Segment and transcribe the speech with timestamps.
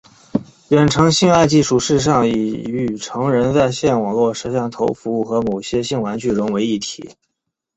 [0.69, 7.13] 远程性爱技术事实上已与成人在线网络摄像头服务和某些性玩具融为一体。